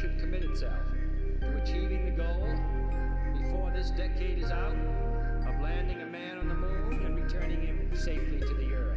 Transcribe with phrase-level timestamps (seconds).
[0.00, 0.86] should commit itself
[1.40, 2.46] to achieving the goal
[3.36, 4.76] before this decade is out
[5.48, 8.87] of landing a man on the moon and returning him safely to the earth.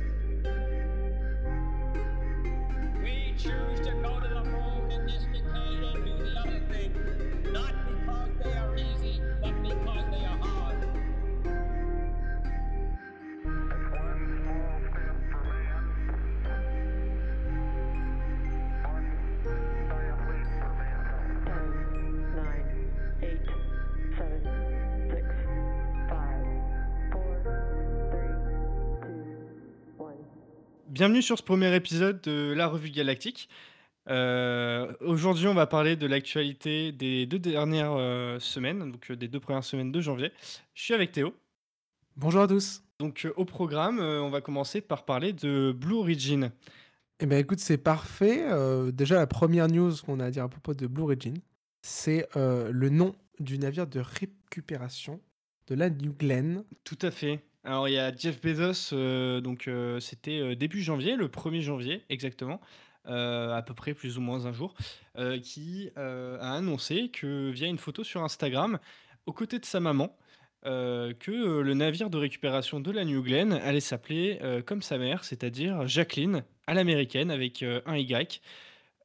[31.02, 33.50] Bienvenue sur ce premier épisode de la Revue Galactique.
[34.08, 39.28] Euh, Aujourd'hui, on va parler de l'actualité des deux dernières euh, semaines, donc euh, des
[39.28, 40.32] deux premières semaines de janvier.
[40.76, 41.34] Je suis avec Théo.
[42.18, 42.84] Bonjour à tous.
[43.00, 46.52] Donc, au programme, on va commencer par parler de Blue Origin.
[47.20, 48.46] Eh ben écoute, c'est parfait.
[48.92, 51.34] Déjà, la première news qu'on a à dire à propos de Blue Origin,
[51.82, 55.20] c'est le nom du navire de récupération
[55.66, 56.64] de la New Glenn.
[56.84, 57.40] Tout à fait.
[57.64, 61.62] Alors, il y a Jeff Bezos, euh, donc euh, c'était euh, début janvier, le 1er
[61.62, 62.60] janvier exactement,
[63.06, 64.76] à peu près plus ou moins un jour,
[65.42, 68.78] qui a annoncé que via une photo sur Instagram,
[69.26, 70.16] aux côtés de sa maman,
[70.64, 75.88] que le navire de récupération de la New Glenn allait s'appeler comme sa mère, c'est-à-dire
[75.88, 78.40] Jacqueline, à l'américaine, avec un Y.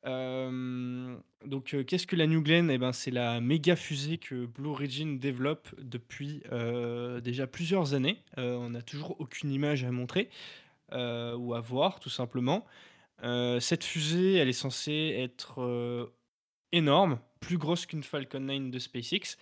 [0.06, 2.70] Euh, donc, euh, qu'est-ce que la New Glenn?
[2.70, 8.22] Eh ben, c'est la méga fusée que Blue Origin développe depuis euh, déjà plusieurs années.
[8.36, 10.28] On n'a toujours aucune image à montrer
[10.92, 12.64] ou à voir, tout simplement.
[13.22, 16.12] Cette fusée, elle est censée être
[16.72, 19.36] énorme, plus grosse qu'une Falcon 9 de SpaceX.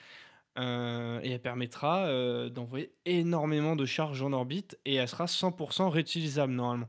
[0.56, 6.88] et elle permettra d'envoyer énormément de charges en orbite et elle sera 100% réutilisable normalement.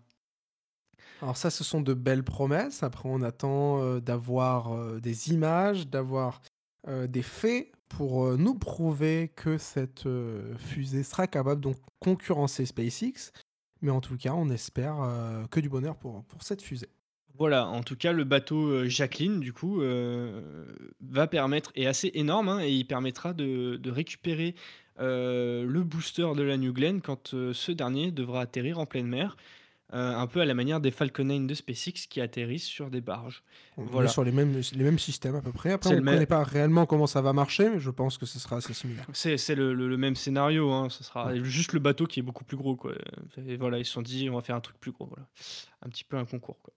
[1.26, 2.84] Alors ça, ce sont de belles promesses.
[2.84, 6.40] Après, on attend euh, d'avoir euh, des images, d'avoir
[6.88, 10.08] euh, des faits pour nous prouver que cette
[10.58, 13.32] fusée sera capable de concurrencer SpaceX.
[13.82, 14.98] Mais en tout cas, on espère
[15.50, 16.90] que du bonheur pour, cette fusée.
[17.38, 19.82] Voilà, en tout cas, le bateau Jacqueline, du coup,
[21.02, 24.56] va permettre, est assez énorme, hein, et il permettra de, de récupérer
[25.00, 29.38] le booster de la New Glenn quand ce dernier devra atterrir en pleine mer,
[29.94, 33.02] euh, un peu à la manière des Falcon 9 de SpaceX qui atterrissent sur des
[33.02, 33.44] barges.
[33.78, 34.10] On Voilà.
[34.10, 35.72] est sur les mêmes, les mêmes systèmes à peu près.
[35.72, 38.26] Après, on ne même- connaît pas réellement comment ça va marcher, mais je pense que
[38.26, 39.06] ce sera assez similaire.
[39.14, 42.24] C'est c'est le, le- le même scénario, hein, ce sera juste le bateau qui est
[42.24, 42.94] beaucoup plus gros, quoi.
[43.46, 45.28] Et voilà, ils se sont dit, on va faire un truc plus gros, voilà.
[45.84, 46.74] Un petit peu un concours, quoi.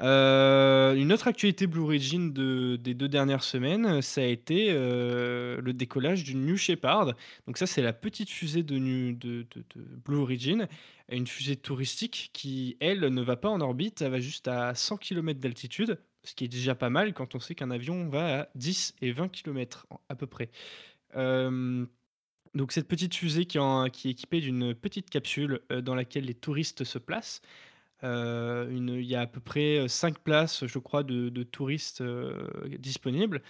[0.00, 5.60] Euh, une autre actualité Blue Origin de, des deux dernières semaines, ça a été euh,
[5.60, 7.14] le décollage du New Shepard.
[7.46, 9.46] Donc ça, c'est la petite fusée de,
[10.04, 10.68] Blue Origin,
[11.10, 14.98] une fusée touristique qui, elle, ne va pas en orbite, elle va juste à 100
[14.98, 18.48] km d'altitude, ce qui est déjà pas mal quand on sait qu'un avion va à
[18.54, 20.50] 10 et 20 km à peu près.
[21.16, 21.86] Euh,
[22.54, 26.84] donc cette petite fusée qui, est équipée d'une petite capsule euh, dans laquelle les touristes
[26.84, 27.40] se placent.
[28.04, 32.48] Euh, il y a à peu près 5 places, je crois, de, touristes euh,
[32.78, 33.42] disponibles.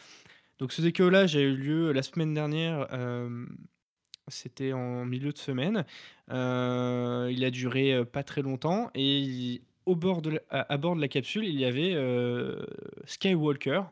[0.59, 3.47] Donc ce a eu lieu la semaine dernière, euh,
[4.29, 5.85] c'était en milieu de semaine.
[6.31, 11.01] Euh, il a duré euh, pas très longtemps et au bord de à, bord de
[11.01, 12.67] la capsule, il y avait euh,
[13.07, 13.83] Skywalker,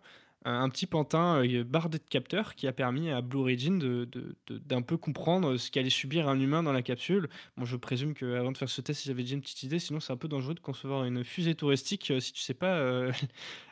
[0.47, 4.37] un, petit pantin euh, bardé de capteurs qui a permis à Blue Origin de- de-
[4.47, 7.29] de- d'un peu comprendre ce qu'allait subir un humain dans la capsule.
[7.57, 10.01] Bon, je présume qu'avant de faire ce test, ils avaient déjà une petite idée, sinon
[10.01, 13.13] c'est un peu dangereux de concevoir une fusée touristique euh, si tu sais pas euh,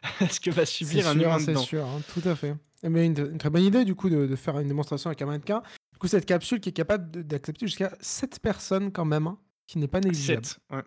[0.31, 1.63] ce que va C'est subir un sûr, humain c'est dedans.
[1.63, 2.55] sûr, hein, tout à fait.
[2.83, 5.23] Eh bien, une, une très bonne idée du coup de, de faire une démonstration avec
[5.23, 5.63] un mannequin.
[5.93, 9.79] Du coup, cette capsule qui est capable d'accepter jusqu'à 7 personnes quand même, hein, qui
[9.79, 10.45] n'est pas négligeable.
[10.45, 10.83] 7, ouais.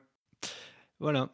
[1.00, 1.30] Voilà.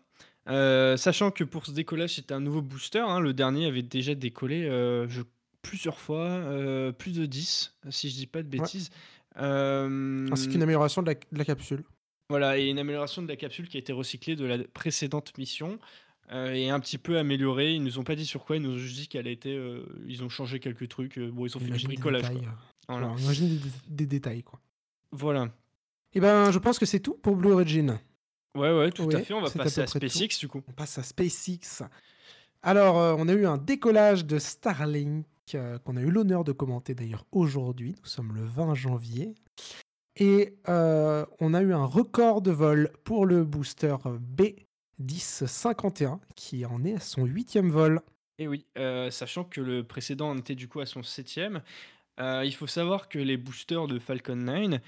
[0.49, 2.99] Euh, sachant que pour ce décollage, c'était un nouveau booster.
[2.99, 5.21] hein, Le dernier avait déjà décollé euh, je-
[5.61, 8.89] plusieurs fois, euh, plus de 10, si je dis pas de bêtises.
[9.35, 11.83] Ainsi qu'une amélioration de la, de la capsule.
[12.29, 15.79] voilà, et une amélioration de la capsule qui a été recyclée de la précédente mission.
[16.31, 17.73] et un petit peu améliorée.
[17.75, 19.27] Ils nous ont pas dit sur quoi, ils nous ont juste dit qu'elle
[20.07, 21.19] ils ont changé quelques trucs.
[21.19, 22.21] bon, ils ont fait du Imagine des bricolage.
[22.23, 22.53] détails, quoi.
[22.89, 23.07] Voilà.
[23.07, 24.43] voilà, imagine des, des détails.
[24.43, 24.59] Quoi.
[25.11, 25.49] Voilà.
[26.13, 27.99] Eh ben, je pense que c'est tout pour Blue Origin.
[28.55, 29.33] Ouais, ouais, tout Oui, à fait.
[29.33, 29.97] On va à passer à tout.
[29.97, 30.61] SpaceX du coup.
[30.67, 31.83] On passe à SpaceX.
[32.61, 36.51] Alors, euh, on a eu un décollage de Starlink euh, qu'on a eu l'honneur de
[36.51, 37.95] commenter d'ailleurs aujourd'hui.
[37.99, 39.35] Nous sommes le 20 janvier.
[40.15, 43.95] Et euh, on a eu un record de vol pour le booster
[44.99, 48.01] B1051 qui en est à son huitième vol.
[48.39, 51.61] Et oui, euh, sachant que le précédent en était du coup à son septième,
[52.19, 54.79] il faut savoir que les boosters de Falcon 9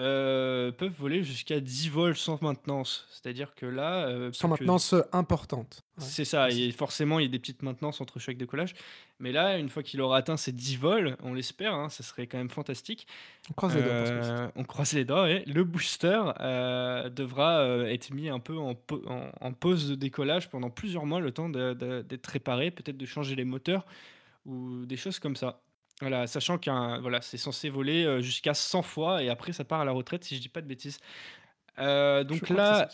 [0.00, 3.06] euh, peuvent voler jusqu'à 10 vols sans maintenance.
[3.10, 5.82] C'est-à-dire que là, euh, Sans que maintenance euh, importante.
[5.98, 8.74] Ouais, c'est ça, et forcément, il y a des petites maintenances entre chaque décollage.
[9.18, 12.26] Mais là, une fois qu'il aura atteint ses 10 vols, on l'espère, hein, ça serait
[12.26, 13.06] quand même fantastique.
[13.50, 16.20] On croise les doigts euh, on croise les doigts, le booster
[17.10, 21.20] devra être mis un peu en, po- en- en pause de décollage pendant plusieurs mois,
[21.20, 23.84] le temps d'être réparé, peut-être de changer les moteurs
[24.46, 25.60] ou des choses comme ça.
[26.00, 29.80] Voilà, sachant qu'un voilà, c'est censé voler euh, jusqu'à 100 fois et après ça part
[29.80, 30.98] à la retraite si je dis pas de bêtises.
[31.78, 32.88] Euh, Je donc crois que c'est là,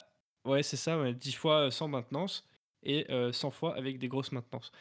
[0.44, 2.44] ouais, c'est ça, ouais, 10 fois euh, sans maintenance
[2.82, 4.72] et euh, 100 fois avec des grosses maintenances.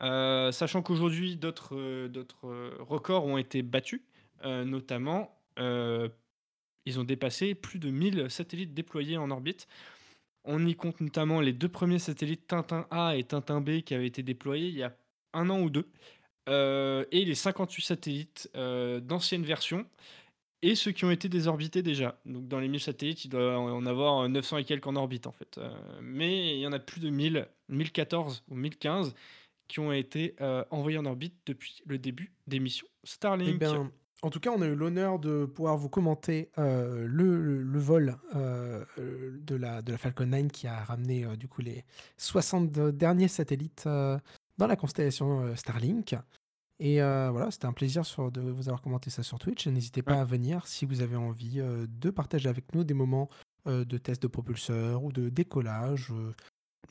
[0.00, 2.48] Sachant qu'aujourd'hui, d'autres d'autres
[2.78, 4.02] records ont été battus,
[4.44, 9.66] notamment, ils ont dépassé plus de 1000 satellites déployés en orbite.
[10.44, 14.06] On y compte notamment les deux premiers satellites Tintin A et Tintin B qui avaient
[14.06, 14.96] été déployés il y a
[15.34, 15.90] un an ou deux,
[16.48, 19.86] euh, et les 58 satellites euh, d'ancienne version,
[20.62, 22.18] et ceux qui ont été désorbités déjà.
[22.26, 25.32] Donc dans les 1000 satellites, il doit en avoir 900 et quelques en orbite en
[25.32, 25.58] fait.
[25.58, 25.70] Euh,
[26.02, 29.14] mais il y en a plus de 1000, 1014 ou 1015
[29.68, 33.58] qui ont été euh, envoyés en orbite depuis le début des missions Eh Starlink.
[33.58, 33.90] bien,
[34.22, 38.84] en tout cas, on a eu l'honneur de pouvoir vous commenter euh, le, vol euh,
[38.98, 41.84] euh, de, la, de la Falcon 9 qui a ramené euh, du coup les
[42.16, 44.18] 60 derniers satellites euh,
[44.56, 46.16] dans la constellation euh, Starlink.
[46.80, 49.66] Et euh, voilà, c'était un plaisir sur- de vous avoir commenté ça sur Twitch.
[49.66, 50.18] N'hésitez pas Ouais.
[50.20, 53.28] à venir si vous avez envie euh, de partager avec nous des moments
[53.66, 56.12] euh, de test de propulseur ou de décollage.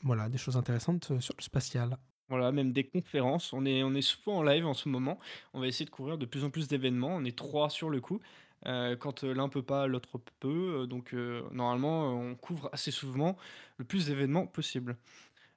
[0.04, 1.96] voilà, des choses intéressantes sur le spatial.
[2.28, 3.52] Voilà, même des conférences.
[3.54, 5.18] On est, on est souvent en live en ce moment.
[5.54, 7.16] On va essayer de couvrir de plus en plus d'événements.
[7.16, 8.20] On est trois sur le coup.
[8.64, 10.86] Quand l'un peut pas, l'autre peut.
[10.88, 11.14] Donc
[11.52, 13.36] normalement, on couvre assez souvent
[13.78, 14.96] le plus d'événements possible.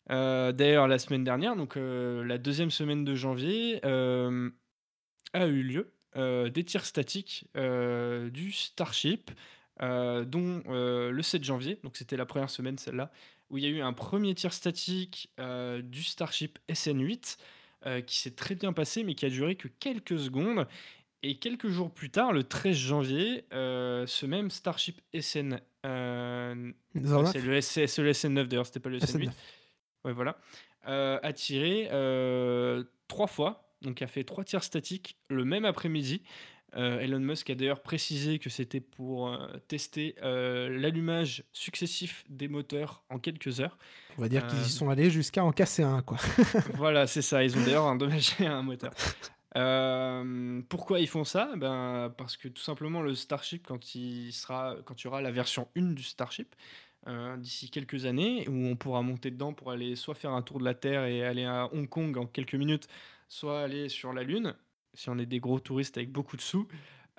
[0.10, 4.50] Euh, D'ailleurs, la semaine dernière, donc euh, la deuxième semaine de janvier, euh,
[5.34, 9.32] a eu lieu des tirs statiques du Starship,
[9.80, 13.12] dont le 7 janvier, donc c'était la première semaine celle-là,
[13.50, 17.38] où il y a eu un premier tir statique du Starship SN8
[17.88, 20.68] euh, qui s'est très bien passé, mais qui a duré que quelques secondes.
[21.24, 27.42] Et quelques jours plus tard, le 13 janvier, euh, ce même Starship SN, euh, c'est
[27.42, 29.30] le, SS c'est le SN9 d'ailleurs, c'était pas le SN8.
[29.30, 29.32] SN9.
[30.06, 30.38] Ouais, voilà.
[30.88, 36.24] Euh, a tiré euh, trois fois, donc a fait trois tirs statiques le même après-midi.
[36.78, 42.48] Euh, Elon Musk a d'ailleurs précisé que c'était pour euh, tester euh, l'allumage successif des
[42.48, 43.78] moteurs en quelques heures.
[44.18, 46.18] On va dire qu'ils Euh, y sont allés jusqu'à en casser un, quoi.
[46.76, 47.44] voilà, c'est ça.
[47.44, 48.94] Ils ont d'ailleurs endommagé un moteur.
[49.58, 51.52] Euh, pourquoi ils font ça?
[51.58, 55.32] Ben, Parce que tout simplement, le Starship, quand il, sera, quand il y aura la
[55.32, 56.56] version 1 du Starship,
[57.08, 60.60] euh, d'ici quelques années, où on pourra monter dedans pour aller soit faire un tour
[60.60, 62.88] de la Terre et aller à Hong Kong en quelques minutes,
[63.30, 64.56] soit aller sur la Lune,
[64.94, 66.68] si on est des gros touristes avec beaucoup de sous,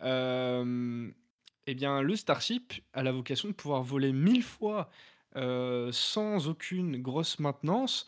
[0.02, 1.11] euh,
[1.67, 4.90] eh bien, le Starship a la vocation de pouvoir voler mille fois
[5.37, 8.06] euh, sans aucune grosse maintenance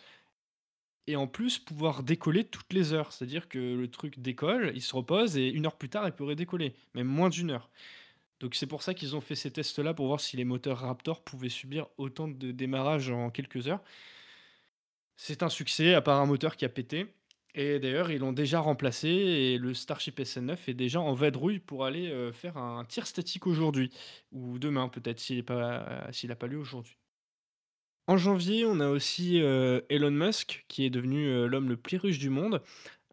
[1.06, 3.12] et en plus pouvoir décoller toutes les heures.
[3.12, 6.25] C'est-à-dire que le truc décolle, il se repose et une heure plus tard, il peut
[6.25, 7.71] redécoller, même moins d'une heure.
[8.44, 11.25] Donc c'est pour ça qu'ils ont fait ces tests-là pour voir si les moteurs Raptor
[11.25, 13.82] pouvaient subir autant de démarrage en quelques heures.
[15.17, 17.06] C'est un succès, à part un moteur qui a pété.
[17.55, 21.87] Et d'ailleurs, ils l'ont déjà remplacé et le Starship SN9 est déjà en vadrouille pour
[21.87, 23.91] aller euh, faire un tir statique aujourd'hui.
[24.31, 26.99] Ou demain peut-être, s'il n'a pas, pas lieu aujourd'hui.
[28.09, 31.97] En janvier, on a aussi euh, Elon Musk, qui est devenu euh, l'homme le plus
[31.97, 32.61] riche du monde,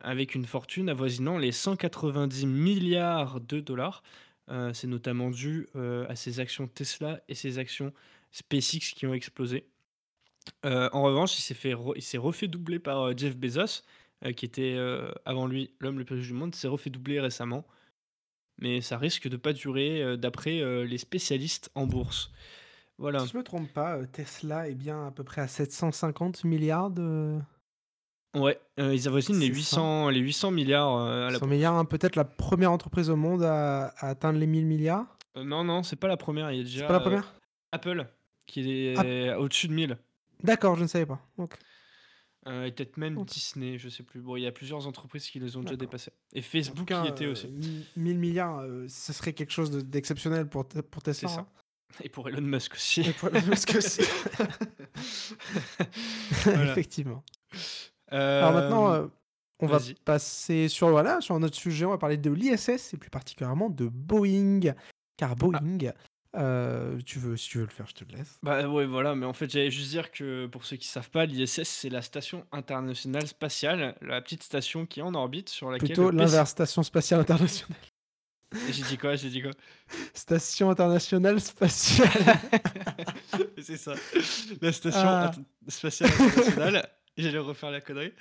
[0.01, 4.03] avec une fortune avoisinant les 190 milliards de dollars.
[4.49, 7.93] Euh, c'est notamment dû euh, à ses actions Tesla et ses actions
[8.31, 9.65] SpaceX qui ont explosé.
[10.65, 13.83] Euh, en revanche, il s'est fait il s'est refait doubler par Jeff Bezos,
[14.35, 14.77] qui était
[15.25, 17.65] avant lui l'homme le plus riche du monde, s'est refait doubler récemment.
[18.59, 22.31] Mais ça risque de pas durer, d'après les spécialistes en bourse.
[22.97, 23.19] Voilà.
[23.21, 27.39] Si je me trompe pas, Tesla est bien à peu près à 750 milliards de...
[28.33, 31.75] Ouais, euh, ils avoisinent les C'est 800, les 800 milliards euh, à la 100 milliards,
[31.75, 35.05] hein, peut-être la première entreprise au monde à, à atteindre les 1000 milliards?
[35.37, 36.49] Euh, non, non, c'est pas la première.
[36.51, 37.33] Il y a déjà C'est pas la euh, première
[37.73, 38.07] Apple
[38.47, 38.95] qui est
[39.31, 39.39] Ah.
[39.39, 39.97] au-dessus de 1000.
[40.43, 41.19] D'accord, je ne savais pas.
[41.37, 41.53] Ok.
[42.47, 43.27] Euh, et peut-être même Ok.
[43.27, 44.19] Disney, je sais plus.
[44.21, 46.11] Bon, il y a plusieurs entreprises qui les ont déjà dépassées.
[46.33, 47.47] Et Facebook cas, y était euh, aussi.
[47.49, 51.29] mi- 1000 milliards, euh, ce serait quelque chose de- d'exceptionnel pour, pour C'est Tesla.
[51.29, 51.39] ça.
[51.41, 51.47] hein.
[52.03, 53.01] Et pour Elon Musk aussi.
[53.01, 54.01] Et pour Elon Musk aussi.
[56.45, 56.71] Voilà.
[56.71, 57.23] Effectivement.
[58.11, 59.07] Alors maintenant, Euh, euh,
[59.61, 61.85] on va passer sur, voilà, sur un autre sujet.
[61.85, 64.73] On va parler de l'ISS et plus particulièrement de Boeing.
[65.17, 65.91] Car Boeing,
[66.35, 68.39] euh, tu veux, si tu veux le faire, je te le laisse.
[68.41, 71.25] Bah ouais, voilà, mais en fait, j'allais juste dire que pour ceux qui savent pas,
[71.25, 75.89] l'ISS, c'est la station internationale spatiale, la petite station qui est en orbite sur laquelle
[75.89, 77.77] Plutôt PC l'inverse, Station Spatiale Internationale.
[78.69, 79.51] J'ai dit quoi J'ai dit quoi?
[80.13, 82.09] Station internationale spatiale.
[83.61, 83.93] C'est ça.
[84.61, 85.31] La station Ah.
[85.67, 86.89] spatiale internationale.
[87.17, 88.13] J'allais refaire la connerie.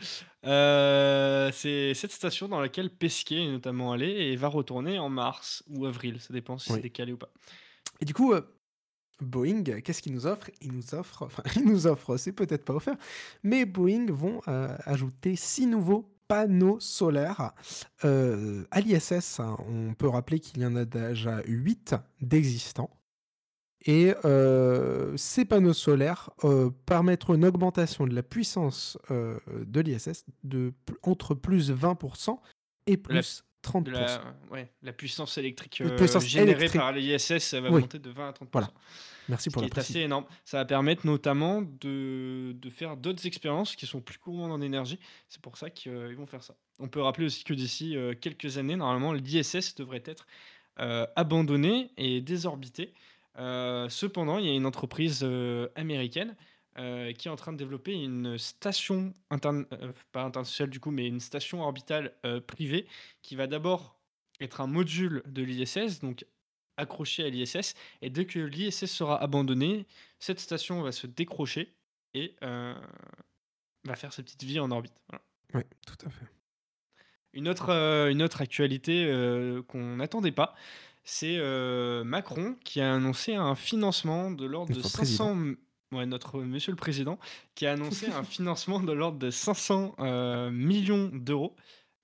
[0.45, 5.63] Euh, c'est cette station dans laquelle Pesquet est notamment allé et va retourner en mars
[5.69, 6.21] ou avril.
[6.21, 6.77] Ça dépend si Oui.
[6.79, 7.31] c'est décalé ou pas.
[8.01, 8.41] Et du coup, euh,
[9.21, 10.51] Boeing, qu'est-ce qu'il nous offre?
[10.61, 12.97] Il nous offre, enfin, il nous offre, c'est peut-être pas offert,
[13.43, 17.53] mais Boeing vont euh, ajouter six nouveaux panneaux solaires
[18.03, 19.41] à l'ISS.
[19.41, 19.57] hein.
[19.69, 22.91] On peut rappeler qu'il y en a déjà huit d'existants.
[23.87, 30.27] Et euh, ces panneaux solaires euh, permettront une augmentation de la puissance euh, de l'ISS
[30.45, 32.39] de entre plus 20%
[32.87, 33.83] et plus 30%.
[33.85, 36.81] De la, ouais, la puissance électrique La puissance générée électrique.
[36.81, 37.81] par l'ISS va Oui.
[37.83, 38.49] monter de 20 à 30%.
[38.53, 38.71] Voilà.
[39.31, 40.25] Merci Ce pour qui la est assez énorme.
[40.45, 44.99] Ça va permettre notamment de, de faire d'autres expériences qui sont plus gourmandes en énergie.
[45.29, 46.55] C'est pour ça qu'ils vont faire ça.
[46.81, 50.27] On peut rappeler aussi que d'ici quelques années, normalement, l'ISS devrait être
[51.17, 52.93] abandonné et désorbité.
[53.39, 56.37] Euh, cependant, il y a une entreprise euh, américaine
[56.79, 59.67] euh, qui est en train de développer une station, interne-
[60.13, 62.15] pas internationale du coup, mais une station orbitale
[62.47, 62.87] privée
[63.23, 64.01] qui va d'abord
[64.41, 66.25] être un module de l'ISS, donc
[66.77, 67.75] accroché à l'ISS.
[68.03, 69.87] Et dès que l'ISS sera abandonné,
[70.19, 71.75] cette station va se décrocher
[72.15, 72.75] et euh,
[73.85, 74.95] va faire sa petite vie en orbite.
[75.09, 75.25] Voilà.
[75.55, 76.27] Oui, tout à fait.
[77.33, 80.55] Une autre, euh, une autre actualité euh, qu'on n'attendait pas,
[81.05, 85.37] c'est euh, Macron qui a annoncé un financement de l'ordre de Notre 500...
[85.93, 87.19] Ouais, notre monsieur le président,
[87.57, 91.57] qui a annoncé un financement de l'ordre de 500 euh, millions d'euros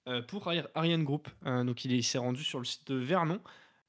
[0.08, 1.28] euh, pour Ari- Ariane Group.
[1.46, 3.40] Euh, donc il est- il s'est rendu sur le site de Vernon,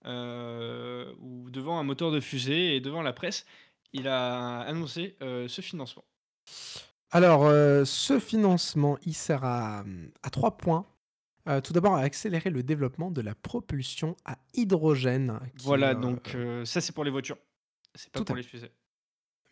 [0.05, 3.45] euh, où devant un moteur de fusée et devant la presse,
[3.93, 6.03] il a annoncé euh, ce financement.
[7.09, 9.83] Alors, euh, ce financement, il sert à,
[10.21, 10.85] à trois points.
[11.47, 15.39] Euh, tout d'abord, à accélérer le développement de la propulsion à hydrogène.
[15.57, 17.37] qui Voilà, euh, donc euh, ça c'est pour les voitures,
[17.95, 18.71] c'est pas Tout à pour les fusées.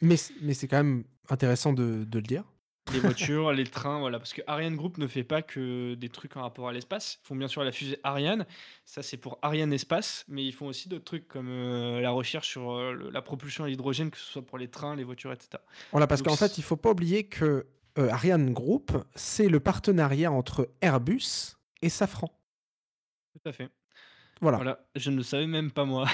[0.02, 2.44] Mais, c- mais c'est quand même intéressant de, de le dire.
[2.94, 4.20] Les voitures, les trains, voilà.
[4.20, 7.18] Parce que Ariane Group ne fait pas que des trucs en rapport à l'espace.
[7.24, 8.46] Ils font bien sûr la fusée Ariane.
[8.84, 10.24] Ça, c'est pour Ariane Espace.
[10.28, 13.64] Mais ils font aussi d'autres trucs comme euh, la recherche sur euh, le- la propulsion
[13.64, 15.64] à l'hydrogène, que ce soit pour les trains, les voitures, etc.
[15.92, 17.66] Voilà, parce Donc, qu'en fait, il faut pas oublier que
[17.98, 21.55] euh, Ariane Group, c'est le partenariat entre Airbus
[21.86, 22.30] et Safran.
[23.34, 23.70] Tout à fait.
[24.42, 24.58] Voilà.
[24.58, 24.86] Voilà.
[24.96, 26.08] Je ne le savais même pas moi.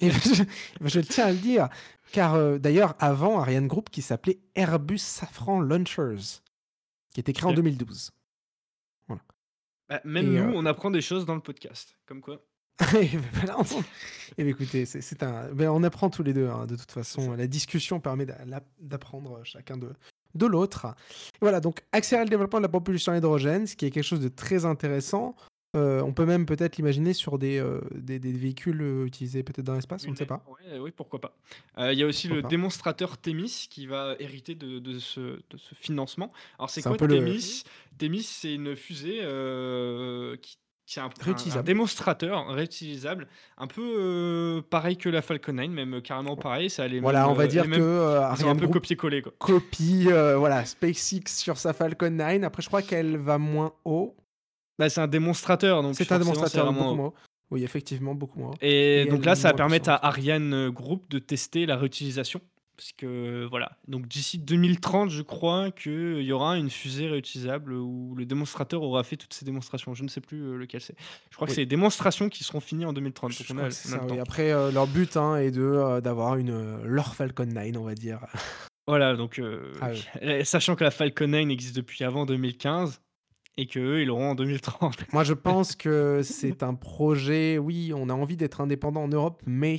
[0.00, 0.42] Et je,
[0.80, 1.68] je tiens à le dire,
[2.12, 6.40] car euh, d'ailleurs, avant, Ariane Group qui s'appelait Airbus Safran Launchers,
[7.14, 7.56] qui était créé en Ok.
[7.56, 8.10] 2012.
[9.88, 11.96] Bah, même Et, nous, euh, on apprend des choses dans le podcast.
[12.04, 12.44] Comme quoi.
[13.00, 13.64] Et ben voilà, on-
[14.36, 15.50] eh ben écoutez, c'est un.
[15.54, 17.32] ben on apprend tous les deux, hein, de toute façon.
[17.32, 18.26] La discussion permet
[18.78, 19.90] d'apprendre chacun de,
[20.34, 20.86] de l'autre.
[21.40, 24.20] Voilà, donc accélérer le développement de la propulsion à hydrogène, ce qui est quelque chose
[24.20, 25.34] de très intéressant.
[25.76, 29.66] Euh, on peut même peut-être l'imaginer sur des, euh, des, des véhicules euh, utilisés peut-être
[29.66, 30.42] dans l'espace, on ne sait pas.
[30.80, 31.36] oui, pourquoi pas.
[31.76, 32.48] Euh, Il y a aussi Pourquoi le pas.
[32.48, 36.32] démonstrateur Thémis qui va hériter de, de ce, de ce financement.
[36.58, 37.64] Alors, c'est quoi peu le- Thémis
[37.98, 40.36] Thémis, c'est une fusée euh,
[40.88, 40.94] qui.
[40.94, 41.64] C'est un, un- un Réutilisable.
[41.64, 43.28] démonstrateur réutilisable,
[43.58, 46.70] un peu euh, pareil que la Falcon 9, même euh, carrément pareil.
[46.70, 48.68] Ça les Voilà, mêmes, on va euh, dire que euh, un peu
[49.22, 49.32] quoi.
[49.38, 52.42] copie euh, voilà, SpaceX sur sa Falcon 9.
[52.44, 54.16] Après, je crois qu'elle va moins haut.
[54.78, 57.14] Bah, c'est un démonstrateur, donc C'est un démonstrateur beaucoup moins haut.
[57.50, 58.58] Oui, effectivement, beaucoup moins haut.
[58.60, 60.06] Et, Et donc là, est ça va permettre à.
[60.06, 62.40] Ariane Group de tester la réutilisation.
[62.78, 68.14] Parce que voilà, donc d'ici 2030, je crois qu'il y aura une fusée réutilisable où
[68.16, 69.94] le démonstrateur aura fait toutes ces démonstrations.
[69.94, 70.94] Je ne sais plus euh, lequel c'est.
[71.28, 73.32] Je crois que c'est les démonstrations qui seront finies en 2030.
[73.32, 74.20] Je on a, on a ça, oui.
[74.20, 77.82] Après, euh, leur but hein, est de euh, d'avoir une euh, leur Falcon 9, on
[77.82, 78.20] va dire.
[78.88, 80.02] Voilà, donc euh, Ah oui.
[80.22, 83.02] euh, sachant que la Falcon 9 existe depuis avant 2015
[83.58, 85.12] et qu'eux, ils l'auront en 2030.
[85.12, 87.58] Moi, je pense que c'est un projet.
[87.58, 89.78] Oui, on a envie d'être indépendant en Europe, mais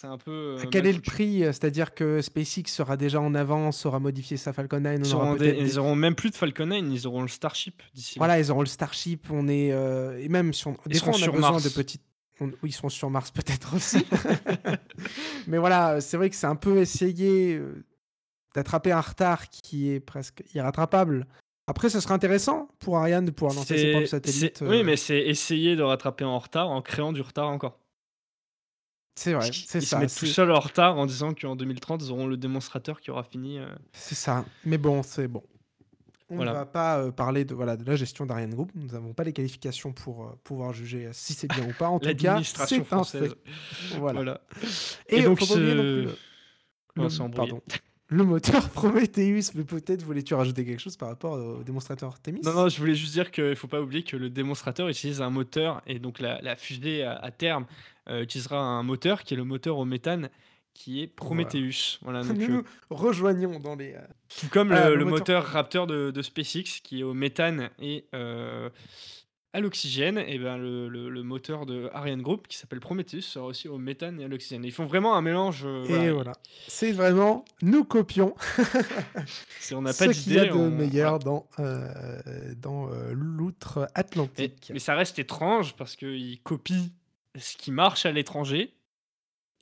[0.00, 0.56] C'est un peu.
[0.58, 4.52] euh, quel est le prix C'est-à-dire que SpaceX sera déjà en avance, aura modifié sa
[4.54, 6.66] Falcon 9, on Ils aura auront, des- peut-être des- ils auront même plus de Falcon
[6.66, 8.20] 9, ils auront le Starship d'ici là.
[8.20, 9.26] Voilà, ils auront le Starship.
[9.30, 10.76] On est euh, et même si on...
[10.86, 11.64] Ils des fois on a sur besoin Mars.
[11.64, 12.02] de petites.
[12.40, 13.98] on- Oui, ils seront sur Mars peut-être aussi.
[15.46, 17.84] Mais voilà, c'est vrai que c'est un peu essayer euh,
[18.54, 21.26] d'attraper un retard qui est presque irrattrapable.
[21.66, 24.60] Après, ce serait intéressant pour Ariane de pouvoir lancer ses propres satellites.
[24.62, 27.78] Oui, euh, mais c'est essayer de rattraper en retard en créant du retard encore.
[29.20, 29.98] C'est vrai, Ils c'est se ça.
[29.98, 33.10] mettent tout c'est- seuls en retard en disant qu'en 2030, ils auront le démonstrateur qui
[33.10, 33.58] aura fini.
[33.58, 34.44] euh, C'est ça.
[34.64, 35.42] Mais bon, c'est bon.
[36.32, 36.52] On Voilà.
[36.52, 38.70] ne va pas euh, parler de, voilà, de la gestion d'Ariane Group.
[38.76, 41.88] Nous n'avons pas les qualifications pour euh, pouvoir juger euh, si c'est bien ou pas.
[41.88, 43.34] En tout cas, c'est un française.
[43.34, 43.98] fait.
[43.98, 44.12] Voilà.
[44.22, 44.40] Voilà.
[45.08, 46.14] Et, Et donc, ce- le-
[46.96, 47.60] On le- pardon.
[48.08, 49.50] le moteur Prometheus.
[49.54, 52.94] Mais peut-être voulais-tu rajouter quelque chose par rapport au démonstrateur Artemis Non, non, je voulais
[52.94, 56.20] juste dire qu'il ne faut pas oublier que le démonstrateur utilise un moteur et donc
[56.20, 57.66] la, la fusée à, à terme
[58.10, 60.28] euh, utilisera un moteur qui est le moteur au méthane
[60.74, 61.98] qui est Prometheus.
[62.02, 63.94] Voilà, donc, Nous euh, nous rejoignons dans les.
[63.94, 64.00] euh,
[64.40, 68.06] tout comme Ah, le, moteur- moteur Raptor de, de SpaceX qui est au méthane et
[68.14, 68.70] euh,
[69.52, 73.46] à l'oxygène, et ben le, le- le moteur de Ariane Group qui s'appelle Prometheus sera
[73.46, 74.64] aussi au méthane et à l'oxygène.
[74.64, 75.62] Ils font vraiment un mélange.
[75.64, 76.34] euh, Et voilà.
[76.68, 78.36] C'est vraiment, nous copions
[79.58, 80.54] c'est- on n'a ce pas qu'il y a d'idée.
[80.54, 84.70] de on- meilleur dans, euh, dans euh, l'outre-Atlantique.
[84.72, 86.86] mais ça reste étrange parce qu'ils copient
[87.38, 88.74] ce qui marche à l'étranger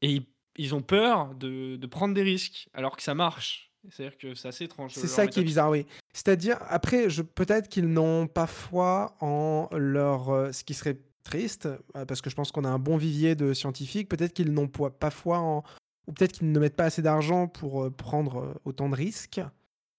[0.03, 3.73] et ils, ils ont peur de, de prendre des risques alors que ça marche.
[3.91, 4.93] C'est-à-dire que c'est assez étrange.
[4.95, 5.87] C'est ça qui est bizarre, oui.
[6.13, 10.31] C'est-à-dire, après, je, peut-être qu'ils n'ont pas foi en leur.
[10.31, 13.37] euh, ce qui serait triste, euh, parce que je pense qu'on a un bon vivier
[13.37, 14.09] de scientifiques.
[14.09, 15.63] Peut-être qu'ils n'ont pas foi en.
[16.07, 19.41] Ou peut-être qu'ils ne mettent pas assez d'argent pour euh, prendre autant de risques.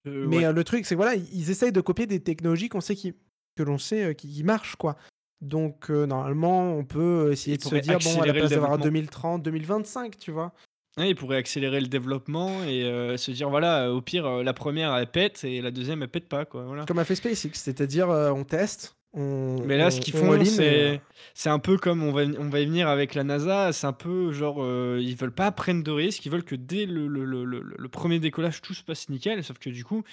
[0.07, 0.53] Euh, Mais ouais.
[0.53, 3.13] le truc, c'est voilà, ils essayent de copier des technologies qu'on sait qui,
[3.55, 4.97] que l'on sait qui, qui marchent, quoi.
[5.41, 8.83] Donc, euh, normalement, on peut essayer de se dire, bon, à la place d'avoir développement.
[8.83, 10.51] 2030, 2025, tu vois.
[10.97, 14.53] Ouais, ils pourraient accélérer le développement et euh, se dire voilà, euh, au pire, la
[14.53, 16.43] première elle pète et la deuxième elle pète pas.
[16.45, 16.83] Quoi, voilà.
[16.85, 19.57] Comme a fait SpaceX, c'est-à-dire, euh, on teste, on.
[19.65, 20.99] Mais là, on- ce qu'ils on font, et,
[21.35, 23.71] c'est un peu comme on va, on va y venir avec la NASA.
[23.71, 24.57] C'est un peu genre,
[24.99, 26.25] ils veulent pas prendre de risques.
[26.25, 29.41] Ils veulent que dès le, le, le, le- le premier décollage, tout se passe nickel.
[29.43, 30.03] Sauf que du coup,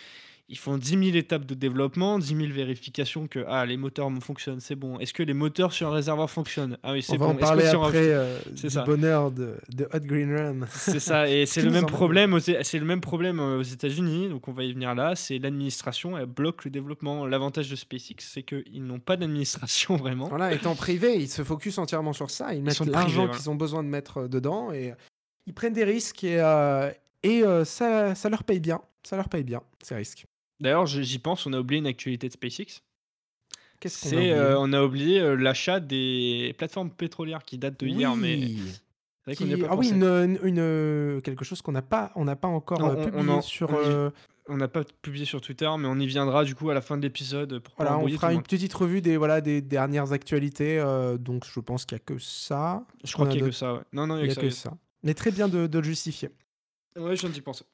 [0.48, 4.60] ils font 10 000 étapes de développement, 10 000 vérifications que ah, les moteurs fonctionnent,
[4.60, 4.98] c'est bon.
[5.00, 6.78] Est-ce que les moteurs sur un réservoir fonctionnent?
[6.84, 7.26] Ah oui, On c'est va bon.
[7.26, 8.84] en Est-ce que parler sur un- après euh, C'est du ça.
[8.84, 10.66] bonheur de, de Hot Green Run.
[10.70, 14.52] C'est ça, et c'est le même problème aux, le même problème aux États-Unis, donc on
[14.52, 15.16] va y venir là.
[15.16, 17.26] C'est l'administration, elle bloque le développement.
[17.26, 20.28] L'avantage de SpaceX, c'est qu'ils n'ont pas d'administration vraiment.
[20.28, 22.54] Voilà, étant privé, ils se focus entièrement sur ça.
[22.54, 24.94] Ils mettent l'argent qu'ils ont besoin de mettre euh, dedans et euh,
[25.48, 26.88] ils prennent des risques et, euh,
[27.24, 28.80] et euh, ça, ça leur paye bien.
[29.02, 30.24] Ça leur paye bien, ces risques.
[30.60, 32.82] D'ailleurs, j'y pense, on a oublié une actualité de SpaceX.
[33.80, 34.32] Qu'est-ce qu'on a oublié?
[34.32, 38.58] euh, on a oublié euh, l'achat des plateformes pétrolières qui date de hier, mais Oui.
[38.64, 38.72] c'est
[39.26, 39.96] vrai qu'on Qui- n'y a pas Ah oui, pensé.
[40.00, 43.18] une, une- une- quelque chose qu'on n'a pas, on n'a pas encore Non, euh, on-
[43.18, 43.70] on publié sur.
[43.70, 44.10] on y- euh,
[44.48, 46.96] On n'a pas publié sur Twitter, mais on y viendra du coup à la fin
[46.96, 50.78] de l'épisode voilà, on fera une petite revue des voilà des dernières actualités.
[50.78, 52.84] euh, donc je pense qu'il n'y a que ça.
[53.02, 53.80] Je crois qu'il y a que ça, ouais.
[53.92, 54.40] Non, non, Il n'y a ça.
[54.40, 54.72] que ça.
[55.02, 56.30] Mais très bien de, de le justifier.
[56.96, 57.64] Ouais, je viens d'y penser.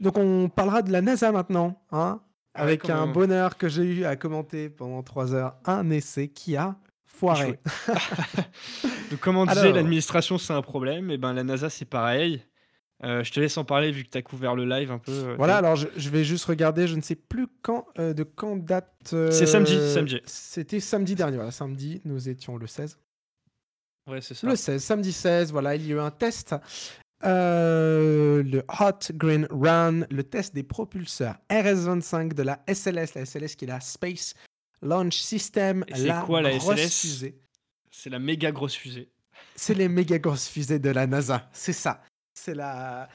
[0.00, 2.22] Donc on parlera de la NASA maintenant, hein,
[2.54, 6.56] avec quand un bonheur que j'ai eu à commenter pendant trois heures, un essai qui
[6.56, 7.58] a foiré.
[9.10, 12.42] Donc, comme on disait, Alors- l'administration c'est un problème, et ben la NASA c'est pareil.
[13.04, 15.10] Euh, je te laisse en parler vu que tu as couvert le live un peu.
[15.10, 18.22] euh, Voilà, alors je, je vais juste regarder, je ne sais plus quand, euh, de
[18.22, 18.92] quand date.
[19.02, 20.20] C'est samedi, samedi.
[20.24, 22.98] C'était samedi dernier, voilà, samedi, nous étions le 16.
[24.08, 24.46] Ouais, c'est ça.
[24.46, 26.54] Le 16, samedi 16, voilà, il y a eu un test.
[27.24, 33.56] Euh, le Hot Green Run, le test des propulseurs RS-25 de la SLS, la SLS
[33.56, 34.34] qui est la Space
[34.82, 37.00] Launch System, c'est la quoi, la grosse SLS?
[37.00, 37.38] fusée.
[37.90, 39.10] C'est la méga grosse fusée.
[39.54, 42.02] C'est les méga grosses fusées de la NASA, c'est ça.
[42.34, 43.08] C'est la...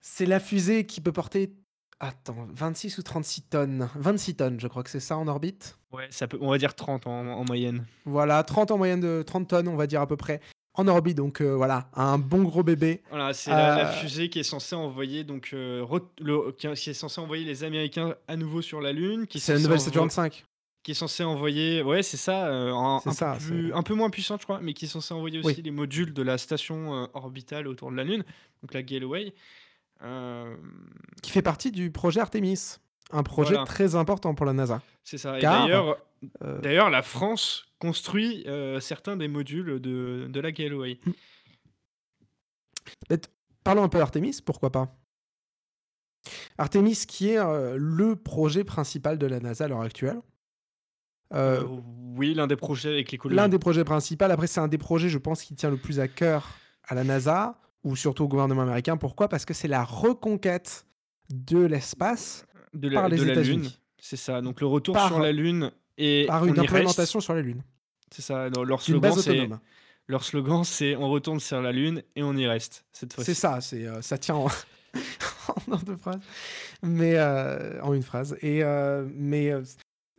[0.00, 1.52] c'est la fusée qui peut porter,
[1.98, 3.88] attends, 26 ou 36 tonnes.
[3.96, 5.78] 26 tonnes, je crois que c'est ça en orbite.
[5.90, 7.84] Ouais, ça peut, on va dire 30 en, en moyenne.
[8.04, 10.40] Voilà, 30 en moyenne de 30 tonnes, on va dire à peu près,
[10.74, 11.16] en orbite.
[11.16, 13.02] Donc euh, voilà, un bon gros bébé.
[13.10, 15.84] Voilà, c'est la, la Euh, fusée qui est censée envoyer donc euh,
[16.20, 19.26] le- qui, est censée envoyer les Américains à nouveau sur la Lune.
[19.30, 20.44] C'est la censée nouvelle Saturn 5.
[20.82, 24.10] qui est censé envoyer, ouais, c'est ça, un, ça, peu plus- c'est- un peu moins
[24.10, 25.62] puissante, je crois, mais qui est censé envoyer aussi Oui.
[25.62, 28.24] les modules de la station orbitale autour de la Lune,
[28.62, 29.32] donc la Gateway.
[30.02, 30.56] Euh,
[31.22, 32.78] qui fait partie du projet Artemis.
[33.12, 33.66] Un projet Voilà.
[33.66, 34.80] très important pour la NASA.
[35.04, 35.38] c'est ça.
[35.38, 35.98] Et d'ailleurs,
[36.42, 40.98] Euh, d'ailleurs, la France construit euh, certains des modules de, de la Gateway.
[43.64, 44.96] Parlons un peu d'Artemis, pourquoi pas?
[46.58, 50.20] Artemis qui est euh, le projet principal de la NASA à l'heure actuelle.
[51.34, 53.36] Oui, l'un des projets avec les colonies.
[53.36, 55.98] L'un des projets principaux, après c'est un des projets je pense qui tient le plus
[55.98, 56.50] à cœur
[56.84, 58.96] à la NASA ou surtout au gouvernement américain.
[58.98, 59.28] Pourquoi?
[59.28, 60.86] Parce que c'est la reconquête
[61.30, 62.46] de l'espace
[62.92, 63.78] par les États-Unis.
[63.98, 64.42] C'est ça.
[64.42, 65.72] Donc le retour Par- sur la Lune
[66.02, 66.72] et par une reste.
[66.72, 67.62] implémentation sur la Lune.
[68.10, 68.48] C'est ça.
[68.48, 69.48] Leur, slogan, c'est
[70.08, 73.34] leur slogan, c'est on retourne sur la Lune et on y reste cette fois-ci.
[73.34, 74.48] C'est ça, c'est euh, ça tient en,
[75.70, 76.20] en deux phrases,
[76.82, 78.36] mais euh, en une phrase.
[78.42, 79.52] Et euh, mais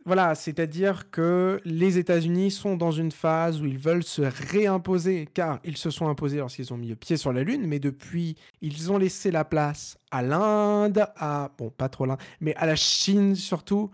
[0.06, 5.60] voilà, c'est-à-dire que les États-Unis sont dans une phase où ils veulent se réimposer, car
[5.64, 8.90] ils se sont imposés lorsqu'ils ont mis le pied sur la Lune, mais depuis, ils
[8.90, 13.34] ont laissé la place à l'Inde, à bon, pas trop l'Inde, mais à la Chine
[13.34, 13.90] surtout.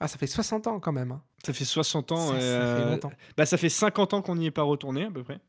[0.00, 1.10] Ah, ça fait 60 ans quand même.
[1.12, 1.22] hein.
[1.44, 2.16] Ça fait 60 ans.
[2.16, 3.12] Ça, ça euh, fait longtemps.
[3.36, 5.40] Bah, ça fait 50 ans qu'on n'y est pas retourné à peu près.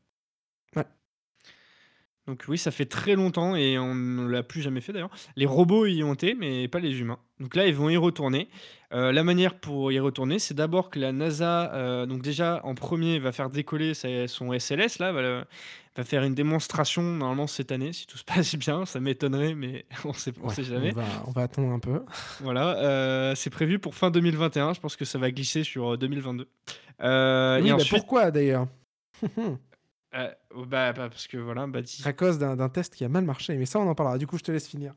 [0.76, 0.84] Ouais.
[2.30, 5.10] Donc oui, ça fait très longtemps et on ne l'a plus jamais fait d'ailleurs.
[5.34, 7.18] Les robots y ont été, mais pas les humains.
[7.40, 8.48] Donc là, ils vont y retourner.
[8.92, 12.76] Euh, la manière pour y retourner, c'est d'abord que la NASA, euh, donc déjà en
[12.76, 15.44] premier, va faire décoller sa- son SLS, là, va,
[15.96, 18.86] va faire une démonstration normalement cette année, si tout se passe bien.
[18.86, 20.92] Ça m'étonnerait, mais on sait, on Ouais, sait on jamais.
[20.92, 22.04] va, on va attendre un peu.
[22.42, 24.72] Voilà, euh, c'est prévu pour fin 2021.
[24.74, 26.46] Je pense que ça va glisser sur euh, 2022.
[27.02, 28.68] Euh, oui, et bah ensuite, pourquoi d'ailleurs?
[30.14, 30.30] euh,
[30.66, 31.66] bah, bah, parce que voilà,
[32.04, 33.56] À cause d'un test qui a mal marché.
[33.56, 34.18] Mais ça, on en parlera.
[34.18, 34.94] Du coup, je te laisse finir.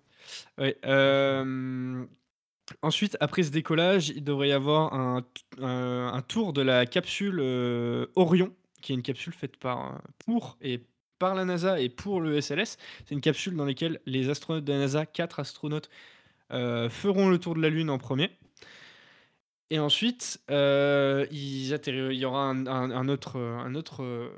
[0.60, 2.06] Euh,
[2.82, 5.24] ensuite, après ce décollage, il devrait y avoir un,
[5.62, 10.58] un tour de la capsule euh, Orion, qui est une capsule faite par, euh, pour
[10.62, 10.86] et
[11.20, 12.78] par la NASA et pour le SLS.
[13.06, 15.90] C'est une capsule dans laquelle les astronautes de la NASA, quatre astronautes,
[16.52, 18.32] euh, feront le tour de la Lune en premier.
[19.70, 24.30] Et ensuite, euh, il y aura un, un- un autre, euh, un, autre, euh,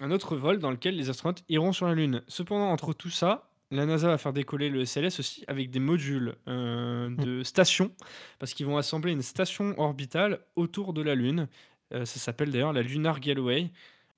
[0.00, 2.22] un autre vol dans lequel les astronautes iront sur la Lune.
[2.28, 6.36] Cependant, entre tout ça, la NASA va faire décoller le SLS aussi avec des modules
[6.48, 7.90] euh, de station,
[8.38, 11.48] parce qu'ils vont assembler une station orbitale autour de la Lune.
[11.94, 13.70] Euh, ça s'appelle d'ailleurs la Lunar Gateway,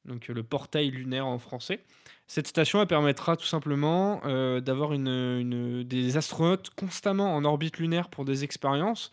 [0.05, 1.81] donc euh, le portail lunaire en français.
[2.27, 4.21] Cette station elle permettra tout simplement
[4.61, 9.13] d'avoir une, une- des astronautes constamment en orbite lunaire pour des expériences.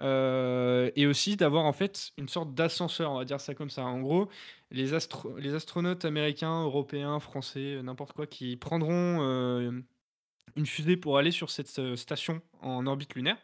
[0.00, 3.84] Euh, et aussi d'avoir en fait une sorte d'ascenseur, on va dire ça comme ça.
[3.84, 4.28] En gros,
[4.70, 9.72] les, astro- les astronautes américains, européens, français, euh, n'importe quoi, qui prendront euh,
[10.56, 13.38] une fusée pour aller sur cette station en orbite lunaire,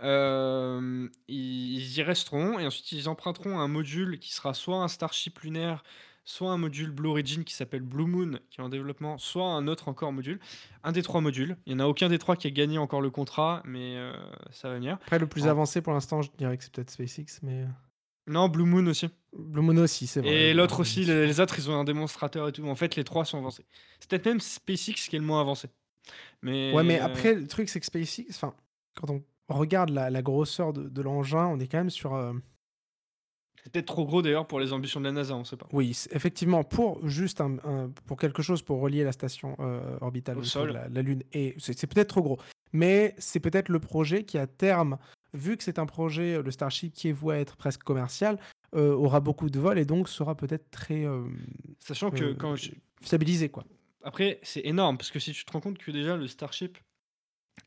[0.00, 5.84] ils y resteront et ensuite ils emprunteront un module qui sera soit un Starship lunaire,
[6.24, 9.66] soit un module Blue Origin qui s'appelle Blue Moon, qui est en développement, soit un
[9.66, 10.38] autre encore module.
[10.84, 11.56] Un des trois modules.
[11.66, 14.12] Il n'y en a aucun des trois qui a gagné encore le contrat, mais euh,
[14.50, 14.94] ça va venir.
[15.02, 17.66] Après, le plus avancé pour l'instant, je dirais que c'est peut-être SpaceX, mais.
[18.28, 19.08] Non, Blue Moon aussi.
[19.36, 20.30] Blue Moon aussi, c'est vrai.
[20.30, 22.64] Et l'autre aussi, les, autres, ils ont un démonstrateur et tout.
[22.68, 23.64] En fait, les trois sont avancés.
[23.98, 25.68] C'est peut-être même SpaceX qui est le moins avancé.
[26.40, 28.54] Mais, Ouais, mais euh, après, le truc, c'est que SpaceX, enfin,
[28.94, 29.22] quand on
[29.54, 32.14] regarde la, la grosseur de, de l'engin, on est quand même sur.
[32.14, 32.32] euh,
[33.62, 35.68] c'est peut-être trop gros d'ailleurs pour les ambitions de la NASA, on sait pas.
[35.72, 40.38] Oui, effectivement, pour juste un, un- pour quelque chose pour relier la station euh, orbitale
[40.38, 40.72] Au sol.
[40.72, 42.38] la, la Lune, et c'est peut-être trop gros.
[42.72, 44.98] Mais c'est peut-être le projet qui, à terme,
[45.34, 48.38] vu que c'est un projet, euh, le Starship, qui est voué à être presque commercial,
[48.74, 51.22] euh, aura beaucoup de vols et donc sera peut-être très euh,
[51.78, 52.70] Sachant que quand je-
[53.02, 53.64] fiabilisé, quoi.
[54.02, 56.78] Après, c'est énorme parce que si tu te rends compte que déjà le Starship,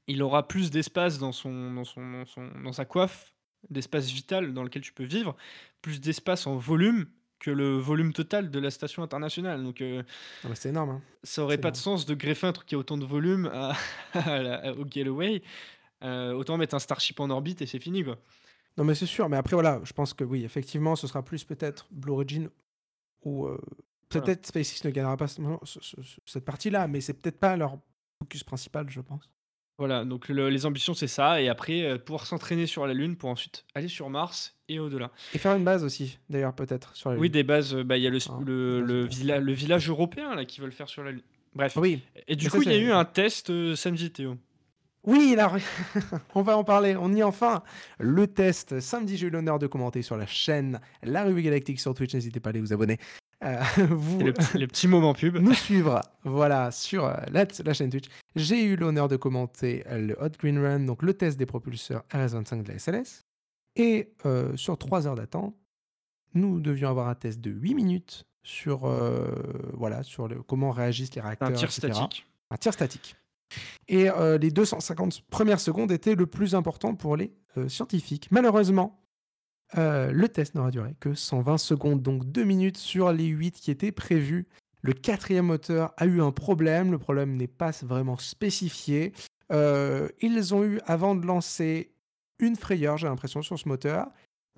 [0.07, 3.33] il aura plus d'espace dans son, dans son, dans son, dans sa coiffe,
[3.69, 5.35] d'espace vital dans lequel tu peux vivre,
[5.85, 7.05] plus d'espace en volume
[7.37, 9.61] que le volume total de la station internationale.
[9.63, 10.01] Donc, euh,
[10.43, 10.89] Ah bah, c'est énorme.
[10.89, 11.01] hein.
[11.23, 13.73] ça aurait pas de sens de greffer un truc qui a autant de volume à,
[14.13, 15.43] à la- au Gateway.
[16.03, 18.17] Euh, autant mettre un Starship en orbite et c'est fini quoi.
[18.77, 19.29] Non, mais c'est sûr.
[19.29, 22.49] Mais après, voilà, je pense que oui, effectivement, ce sera plus peut-être Blue Origin
[23.23, 23.59] ou euh,
[24.11, 24.25] Voilà.
[24.25, 27.55] peut-être SpaceX ne gagnera pas ce- ce- ce- ce- cette partie-là, mais c'est peut-être pas
[27.57, 27.77] leur
[28.19, 29.29] focus principal, je pense.
[29.77, 33.17] Voilà, donc le- les ambitions c'est ça, et après euh, pouvoir s'entraîner sur la Lune
[33.17, 35.11] pour ensuite aller sur Mars et au-delà.
[35.33, 37.33] Et faire une base aussi, d'ailleurs, peut-être sur la Oui, Lune.
[37.33, 39.07] des bases, euh, bah, il y a le, Ah, le, le, européennes.
[39.09, 41.21] villa- le village européen là qui veulent faire sur la Lune.
[41.53, 41.73] Bref.
[41.75, 44.11] Ah Oui, Et du Mais coup, il y a c'est- eu un test euh, samedi,
[44.11, 44.37] Théo.
[45.03, 45.51] oui, là,
[46.35, 46.95] on va en parler.
[46.97, 47.61] On y est enfin.
[47.99, 48.79] Le test.
[48.79, 52.13] Samedi, j'ai eu l'honneur de commenter sur la chaîne La Revue Galactique sur Twitch.
[52.13, 52.97] N'hésitez pas à aller vous abonner.
[53.45, 55.37] Euh, vous, le, le petit moment pub.
[55.37, 58.07] nous suivre voilà, sur euh, la, la chaîne Twitch.
[58.35, 62.63] J'ai eu l'honneur de commenter le Hot Green Run, donc le test des propulseurs RS-25
[62.63, 63.23] de la SLS.
[63.75, 65.55] Et euh, sur 3 heures d'attente,
[66.33, 69.27] nous devions avoir un test de 8 minutes sur, euh,
[69.73, 71.49] voilà, sur le, comment réagissent les réacteurs.
[71.49, 71.93] Un tir etc.
[71.93, 72.27] statique.
[72.49, 73.15] Un tir statique.
[73.87, 77.31] Et les 250 premières secondes étaient le plus important pour les
[77.67, 78.27] scientifiques.
[78.31, 79.04] Malheureusement,
[79.77, 83.71] euh, le test n'aura duré que 120 secondes, donc 2 minutes sur les 8 qui
[83.71, 84.47] étaient prévus.
[84.81, 89.13] Le quatrième moteur a eu un problème, le problème n'est pas vraiment spécifié.
[89.51, 91.91] Euh, ils ont eu, avant de lancer,
[92.39, 94.07] une frayeur, j'ai l'impression, sur ce moteur.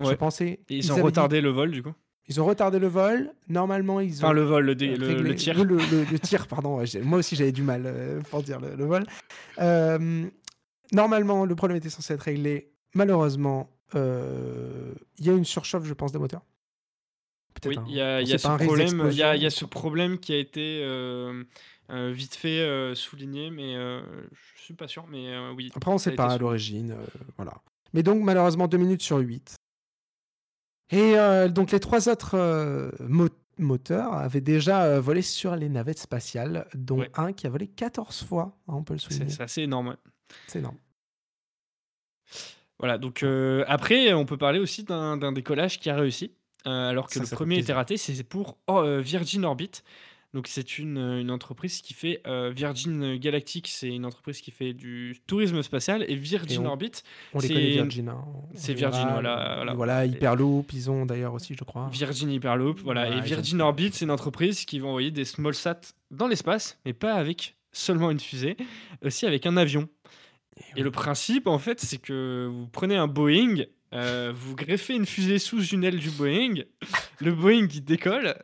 [0.00, 0.60] Je pensais.
[0.68, 1.92] Ils, ont dit- retardé le vol, du coup?
[2.30, 3.32] ils ont retardé le vol.
[3.48, 5.64] Normalement, ils ont Enfin, le vol, le, dé- le, régler- le tir.
[5.64, 6.82] Le, tir, pardon.
[7.02, 9.04] moi aussi, j'avais du mal euh, pour dire le, vol.
[9.60, 10.26] Euh,
[10.92, 12.70] normalement, le problème était censé être réglé.
[12.94, 16.42] Malheureusement, il y a une surchauffe, je pense, des moteurs.
[17.64, 17.82] Oui, Peut-être.
[17.88, 18.20] il y a, hein.
[18.20, 19.32] il y a ce problème, y a, d'explosion.
[19.34, 21.42] il y a ce problème qui a été euh,
[21.90, 24.00] euh, vite fait euh, souligné, mais euh,
[24.56, 25.70] je suis pas sûr, mais euh, oui.
[25.74, 26.92] Après, on a sait pas à l'origine.
[26.92, 27.04] euh,
[27.36, 27.54] voilà.
[27.94, 29.56] Mais donc, malheureusement, 2 minutes sur 8.
[30.90, 35.68] Et euh, donc, les trois autres euh, mo- moteurs avaient déjà euh, volé sur les
[35.68, 37.10] navettes spatiales, dont Ouais.
[37.14, 39.30] un qui a volé 14 fois, hein, on peut le souligner.
[39.30, 39.88] c'est assez énorme.
[39.88, 39.96] ouais.
[40.46, 40.76] C'est énorme.
[42.78, 46.32] Voilà, donc euh, après, on peut parler aussi d'un décollage qui a réussi,
[46.66, 47.96] euh, alors que Ça, le ça premier était raté.
[47.96, 49.70] C'est pour oh, euh, Virgin Orbit.
[50.34, 52.20] Donc c'est une, une entreprise qui fait,
[52.54, 56.90] Virgin Galactic, c'est une entreprise qui fait du tourisme spatial et Et Virgin on Orbit,
[57.32, 61.64] on les connaît Virgin, hein, c'est Virgin, général, voilà, Hyperloop, ils ont d'ailleurs aussi, je
[61.64, 61.88] crois.
[61.90, 65.94] Virgin Hyperloop, voilà et ont Virgin Orbit, c'est une entreprise qui va envoyer des smallsats
[66.10, 68.58] dans l'espace, mais pas avec seulement une fusée,
[69.02, 69.88] aussi avec un avion.
[70.76, 75.06] Et le principe, en fait, c'est que vous prenez un Boeing, heu, vous greffez une
[75.06, 76.62] fusée sous une aile du Boeing,
[77.20, 78.36] le Boeing, il décolle,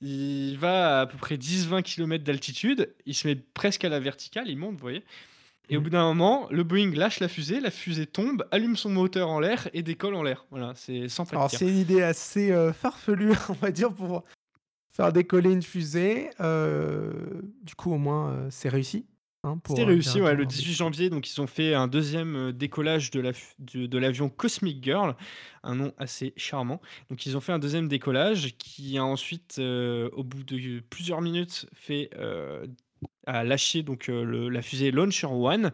[0.00, 4.48] il va à peu près 10-20 kilomètres d'altitude, il se met presque à la verticale,
[4.48, 5.04] il monte, vous voyez?
[5.68, 5.84] Et au Mmh.
[5.84, 9.40] bout d'un moment, le Boeing lâche la fusée, la fusée tombe, allume son moteur en
[9.40, 10.46] l'air et décolle en l'air.
[10.50, 14.24] Voilà, c'est sans Alors c'est une idée assez, heu, farfelue, on va dire, pour
[14.90, 19.06] faire décoller une fusée, heu, du coup, au moins, c'est réussi,
[19.44, 20.46] hein, C'est pour, heu, réussi, ouais, le Orbit.
[20.46, 23.98] 18 janvier, donc ils ont fait un 2e, heu, décollage de la f de de
[23.98, 25.14] l'avion Cosmic Girl,
[25.62, 26.80] un nom assez charmant.
[27.10, 31.20] Donc ils ont fait un 2e décollage qui a ensuite, heu, au bout de plusieurs
[31.20, 32.68] minutes fait, heu,
[33.26, 35.70] a lâché donc, le la fusée Launcher One,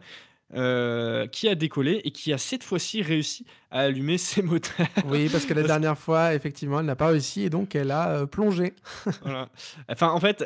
[1.31, 4.87] qui a décollé et qui a cette fois-ci réussi à allumer ses moteurs.
[5.05, 8.27] Oui, parce que la dernière fois, effectivement, elle n'a pas réussi et donc elle a,
[8.27, 8.73] plongé.
[9.21, 9.49] voilà.
[9.89, 10.45] Enfin, en fait,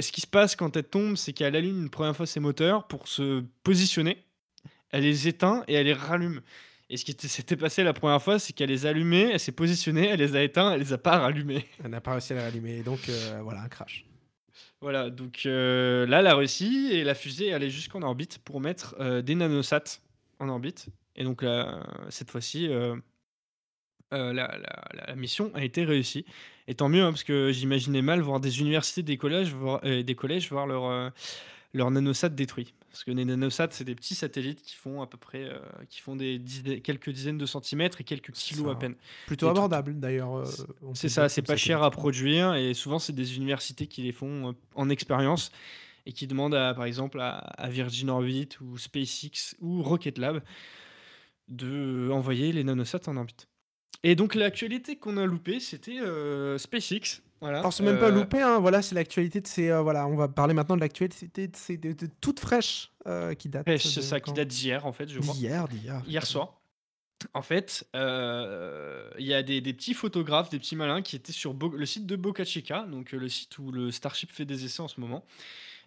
[0.00, 2.86] ce qui se passe quand elle tombe, c'est qu'elle allume une 1re fois ses moteurs
[2.86, 4.24] pour se positionner.
[4.90, 6.40] Elle les éteint et elle les rallume.
[6.88, 9.38] Et ce qui était s'était passé la 1re fois, c'est qu'elle les a allumés, elle
[9.38, 11.66] s'est positionnée, elle les a éteints, elle les a pas rallumés.
[11.84, 14.04] Elle n'a pas réussi à les rallumer et donc, heu, voilà, un crash.
[14.80, 18.60] Voilà, donc, heu, là, elle a réussi et la fusée est allée jusqu'en orbite pour
[18.60, 20.00] mettre, heu, des nanosats
[20.40, 20.86] en orbite.
[21.14, 22.68] Et donc là, cette fois-ci,
[24.12, 26.24] heu, la la la mission a été réussie.
[26.68, 30.14] Et tant mieux, hein, parce que j'imaginais mal voir des universités décollage voir et des
[30.14, 31.10] collèges voir leurs, heu,
[31.74, 32.74] leurs nanosats détruits.
[32.90, 36.00] Parce que les nanosats, c'est des petits satellites qui font à peu près, heu, qui
[36.00, 38.96] font des dizaines quelques dizaines de centimètres et quelques kilos à peine.
[39.26, 40.30] Plutôt Des trucs abordable d'ailleurs,
[40.82, 44.12] on c'est ça, c'est pas cher à produire et souvent, c'est des universités qui les
[44.12, 45.50] font, en expérience
[46.06, 50.42] et qui demandent à par exemple, à à Virgin Orbit ou SpaceX ou Rocket Lab
[51.48, 53.49] d'envoyer les nanosats en orbite.
[54.02, 58.14] Et donc l'actualité qu'on a loupée, c'était, heu, SpaceX, voilà, Alors c'est même pas heu
[58.14, 61.48] loupé, hein, voilà, c'est l'actualité de ces, heu, voilà, on va parler maintenant de l'actualité
[61.48, 62.92] de ces de de toute fraîche,
[63.38, 65.34] qui date Fraîche, c'est ça, qui date d'hier, en fait, je crois.
[65.34, 66.56] D'hier, d'hier, Hier soir.
[67.34, 71.52] En fait, il y a des des petits photographes, des petits malins qui étaient sur
[71.54, 74.80] Bo le site de Boca Chica, donc, le site où le Starship fait des essais
[74.80, 75.24] en ce moment.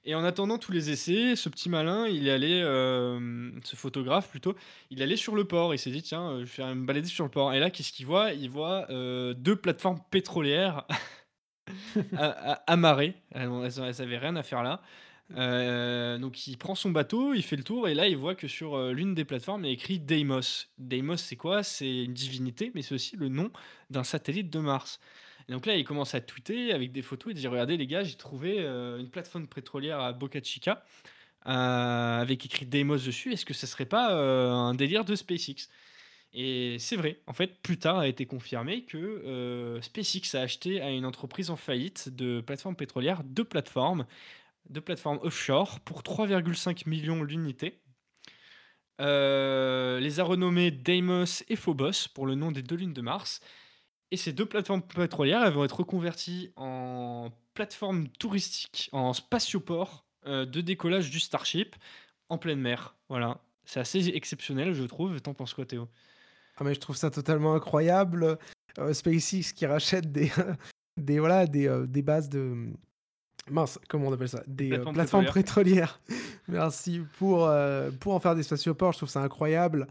[0.06, 4.30] Et en attendant tous les essais, ce petit malin, il est allé, hem, ce photographe
[4.30, 4.54] plutôt,
[4.90, 5.74] il est allé sur le port.
[5.74, 7.70] Il s'est dit: «Tiens, heu, je vais faire me balader sur le port» et là,
[7.70, 8.34] qu'est-ce qu'il voit?
[8.34, 10.86] Il voit, heu, 2 plateformes pétrolières
[12.68, 13.16] amarrées.
[13.32, 14.82] Elles ont elles ont elles avaient rien à faire là.
[16.20, 18.78] Donc il prend son bateau, il fait le tour et là, il voit que sur,
[18.92, 20.68] l'une des plateformes, il y a écrit Deimos.
[20.78, 21.64] Deimos, c'est quoi?
[21.64, 23.52] C'est une divinité, mais c'est aussi le nom
[23.90, 25.00] d'un satellite de Mars.
[25.50, 28.04] Et donc là, il commence à tweeter avec des photos, il dit: «Regardez les gars,
[28.04, 30.84] j'ai trouvé, heu, une plateforme pétrolière à Boca Chica,
[31.48, 33.34] heu, avec écrit Deimos dessus.
[33.34, 35.70] Est-ce que ça serait pas, heu, un délire de SpaceX?»
[36.34, 37.22] et c'est vrai.
[37.28, 41.58] En fait, plus tard a été confirmé que, SpaceX a acheté à une entreprise en
[41.58, 44.06] faillite de plateformes pétrolières 2 plateformes,
[44.70, 47.82] 2 plateformes offshore pour 3,5 millions l'unité.
[49.00, 53.42] Les a renommées Deimos et Phobos pour le nom des 2 lunes de Mars.
[54.14, 60.46] Et ces 2 plateformes pétrolières, elles vont être reconverties en plateformes touristiques, en spatioport, heu,
[60.46, 61.76] de décollage du Starship
[62.30, 62.96] en pleine mer.
[63.10, 65.20] Voilà, c'est assez exceptionnel, je trouve.
[65.20, 65.88] Tu en penses quoi, Théo?
[66.58, 68.38] Ah mais je trouve ça totalement incroyable,
[68.78, 70.32] heu, SpaceX qui rachète des,
[70.98, 72.68] des voilà, des, heu, des bases de,
[73.50, 74.44] mince, comment on appelle ça?
[74.46, 76.00] Des plateformes plateformes pétrolières.
[76.04, 76.38] pétrolières.
[76.48, 77.50] Merci pour,
[78.00, 79.88] pour en faire des spatioports, je trouve ça incroyable.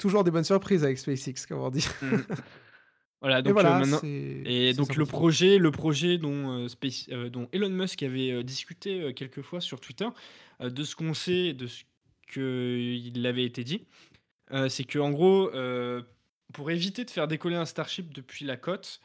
[0.00, 1.86] Toujours des bonnes surprises avec SpaceX, comme on dit.
[2.02, 2.16] Mmh.
[3.20, 4.02] Voilà, Et donc, voilà, maintenant
[4.44, 5.06] et donc le sympathique.
[5.06, 10.08] projet le projet dont, Space heu, dont Elon Musk avait, discuté, quelques fois sur Twitter,
[10.60, 11.84] de ce qu'on sait, de ce
[12.32, 13.86] qu'il avait été dit,
[14.68, 16.04] c'est qu'en gros, heu,
[16.52, 19.00] pour éviter de faire décoller un Starship depuis la côte,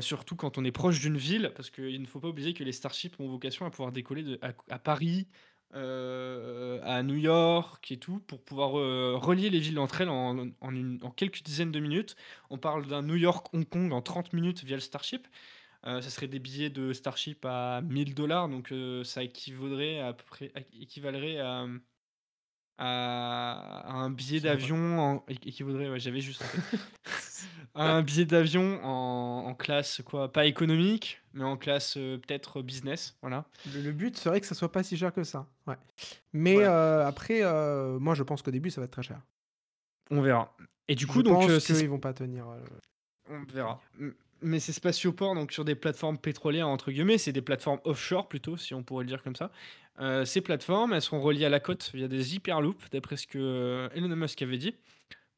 [0.00, 2.72] surtout quand on est proche d'une ville, parce qu'il ne faut pas oublier que les
[2.72, 5.26] Starships ont vocation à pouvoir décoller de à à Paris,
[5.74, 10.48] heu, à New York et tout, pour pouvoir, heu, relier les villes entre elles en
[10.60, 12.16] en une en quelques dizaines de minutes.
[12.50, 15.28] On parle d'un New York-Hong Kong en 30 minutes via le Starship.
[15.86, 20.00] Heu, ça serait des billets de Starship à 1 000 $, donc, heu, ça équivaudrait
[20.00, 21.66] à peu près à équivalerait à,
[22.78, 26.42] à à un billet d'avion équivaudrait, ouais, j'avais juste
[27.74, 33.16] un billet d'avion en en classe quoi, pas économique, mais en classe, heu, peut-être business,
[33.22, 33.46] voilà.
[33.64, 35.76] Le le but serait que ça soit pas si cher que ça, ouais.
[36.32, 36.70] Mais, Voilà.
[37.00, 39.22] heu, après, heu, moi je pense qu'au début ça va être très cher.
[40.10, 40.54] On verra.
[40.88, 42.46] Et du Je coup, donc, pense qu'ils vont pas tenir,
[43.28, 43.80] On verra.
[44.42, 48.56] Mais c'est spatioport, donc sur des plateformes pétrolières, entre guillemets, c'est des plateformes offshore plutôt,
[48.56, 49.50] si on pourrait le dire comme ça.
[50.00, 53.38] Euh, ces plateformes, elles seront reliées à la côte via des hyperloops, d'après ce que
[53.38, 54.74] euh, Elon Musk avait dit,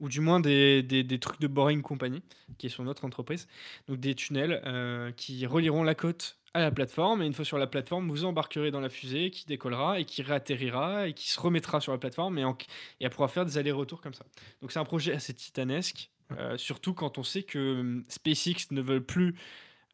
[0.03, 2.21] ou du moins des, des- des trucs de Boring Company,
[2.59, 3.47] qui est son autre entreprise.
[3.89, 7.57] Donc des tunnels euh, qui relieront la côte à la plateforme, et une fois sur
[7.57, 11.41] la plateforme, vous embarquerez dans la fusée qui décollera et qui réatterrira et qui se
[11.41, 12.59] remettra sur la plateforme, et, en-
[13.01, 14.27] et elle pourra faire des allers-retours comme ça.
[14.61, 18.83] Donc c'est un projet assez titanesque, euh, surtout quand on sait que hum, SpaceX ne
[18.83, 19.35] veulent plus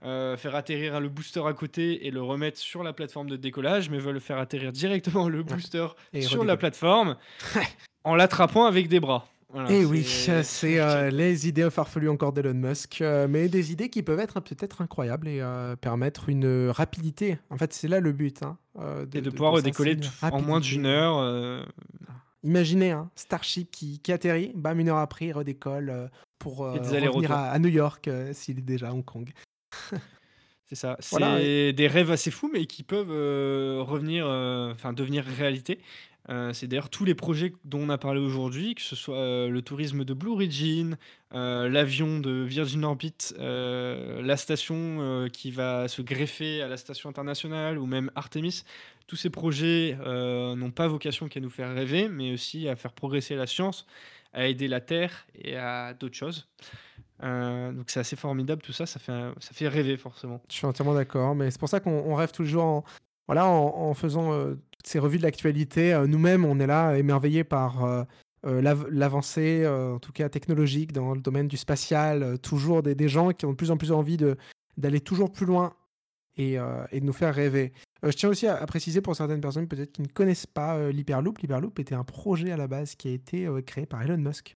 [0.04, 3.90] euh, faire atterrir le booster à côté et le remettre sur la plateforme de décollage,
[3.90, 7.16] mais veulent faire atterrir directement le booster Et sur la plateforme
[8.04, 9.28] en l'attrapant avec des bras.
[9.50, 10.42] Voilà, Et Eh oui, c'est-
[10.80, 14.82] euh, les idées farfelues encore d'Elon Musk, euh, mais des idées qui peuvent être peut-être
[14.82, 17.38] incroyables et euh, permettre une rapidité.
[17.48, 18.42] En fait, c'est là le but.
[18.42, 18.58] hein,
[19.14, 21.64] Et de, pouvoir redécoller en moins d'une heure.
[22.44, 27.50] Imaginez un Starship qui, qui atterrit, bam, une heure après, il redécolle pour revenir à,
[27.50, 29.30] à New York s'il est déjà à Hong Kong.
[30.68, 30.98] C'est ça.
[31.00, 35.80] C'est Voilà, des rêves assez fous, mais qui peuvent revenir, enfin devenir réalité.
[36.30, 39.48] Euh, c'est d'ailleurs tous les projets dont on a parlé aujourd'hui, que ce soit euh,
[39.48, 40.98] le tourisme de Blue Origin,
[41.32, 47.78] euh, l'avion de Virgin Orbit, la station qui va se greffer à la station internationale,
[47.78, 48.64] ou même Artemis.
[49.06, 53.36] Tous ces projets n'ont pas vocation qu'à nous faire rêver, mais aussi à faire progresser
[53.36, 53.86] la science,
[54.32, 56.48] à aider la Terre et à d'autres choses.
[57.22, 60.42] Donc c'est assez formidable tout ça, ça fait, rêver forcément.
[60.50, 62.84] Je suis entièrement d'accord, mais c'est pour ça qu'on on rêve toujours en,
[63.26, 64.56] voilà, en, faisant
[64.88, 65.92] ces revues de l'actualité.
[65.94, 68.04] euh, Nous-mêmes, on est là émerveillés par euh,
[68.46, 72.38] euh, l'av- l'avancée, en tout cas technologique, dans le domaine du spatial.
[72.40, 74.16] toujours des, des gens qui ont de plus en plus envie
[74.76, 75.74] d'aller toujours plus loin
[76.36, 76.54] et,
[76.92, 77.72] et de nous faire rêver.
[78.04, 81.38] Je tiens aussi à, à préciser pour certaines personnes peut-être qui ne connaissent pas l'Hyperloop.
[81.38, 84.54] L'Hyperloop était un projet à la base qui a été créé par Elon Musk.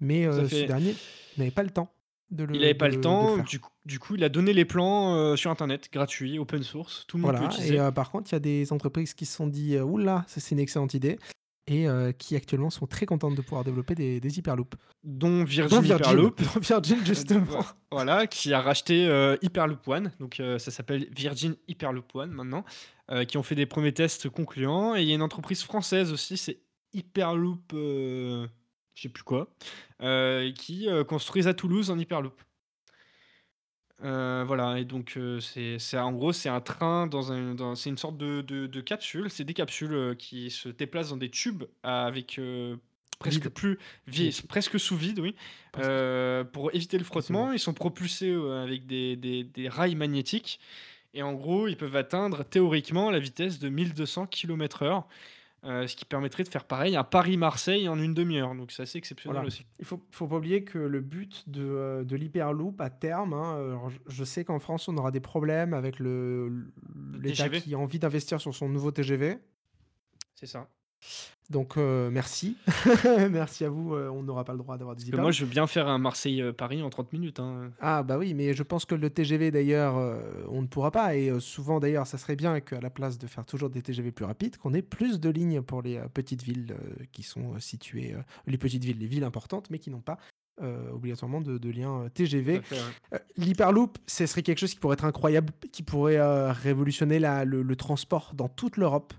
[0.00, 0.62] Mais euh, fait.
[0.62, 0.94] ce dernier
[1.38, 1.90] n'avait pas le temps
[2.30, 4.64] de le Il n'avait pas le temps, du coup, du coup, il a donné les
[4.64, 7.74] plans euh, sur internet, gratuit, open source, tout le monde peut Voilà, utiliser.
[7.74, 10.24] et euh, par contre, il y a des entreprises qui se sont dit euh, Oula,
[10.26, 11.18] c'est une excellente idée,
[11.66, 14.74] et euh, qui actuellement sont très contentes de pouvoir développer des, des Hyperloops.
[15.02, 17.46] dont Virgin, Virgin, Hyperloop, dont Virgin, justement.
[17.90, 19.04] voilà, qui a racheté
[19.42, 22.64] Hyperloop One, donc ça s'appelle Virgin Hyperloop One maintenant,
[23.28, 24.94] qui ont fait des premiers tests concluants.
[24.96, 26.60] Et il y a une entreprise française aussi, c'est
[26.92, 27.72] Hyperloop,
[28.94, 29.48] je sais plus quoi,
[30.02, 32.40] euh, qui euh, construisent à Toulouse un Hyperloop.
[34.02, 37.90] Euh, voilà, et donc euh, c'est en gros c'est un train dans un dans- c'est
[37.90, 41.30] une sorte de, de, de capsule, c'est des capsules euh, qui se déplacent dans des
[41.30, 42.40] tubes avec
[43.20, 43.52] presque Vide.
[43.52, 43.78] plus
[44.48, 45.36] presque sous vide, oui,
[46.52, 47.52] pour éviter le frottement.
[47.52, 50.58] Ils sont propulsés avec des, des, des rails magnétiques
[51.14, 55.04] et en gros ils peuvent atteindre théoriquement la vitesse de 1200 km/h,
[55.64, 58.54] euh, ce qui permettrait de faire pareil à Paris-Marseille en une demi-heure.
[58.54, 59.46] Donc c'est assez exceptionnel Voilà.
[59.46, 59.64] aussi.
[59.78, 63.90] Il faut, faut pas oublier que le but de, euh, de l'Hyperloop à terme, hein,
[64.06, 66.66] je, sais qu'en France on aura des problèmes avec le
[67.18, 69.38] l'État qui a envie d'investir sur son nouveau TGV.
[70.34, 70.68] C'est ça.
[71.50, 72.56] Donc euh, merci.
[73.30, 75.66] merci à vous, euh, on n'aura pas le droit d'avoir des moi je veux bien
[75.66, 77.38] faire un Marseille-Paris en 30 minutes.
[77.40, 77.70] hein.
[77.80, 81.14] Ah bah oui, mais je pense que le TGV d'ailleurs, euh, on ne pourra pas.
[81.16, 84.24] Et souvent d'ailleurs, ça serait bien qu'à la place de faire toujours des TGV plus
[84.24, 86.74] rapides, qu'on ait plus de lignes pour les petites villes
[87.12, 88.14] qui sont situées,
[88.46, 90.16] les petites villes, les villes importantes, mais qui n'ont pas
[90.62, 92.56] euh, obligatoirement de, de lien TGV.
[92.58, 92.80] à fait, ouais.
[93.14, 97.44] Euh, L'Hyperloop, ce serait quelque chose qui pourrait être incroyable, qui pourrait euh, révolutionner la-
[97.44, 99.12] le, le transport dans toute l'Europe.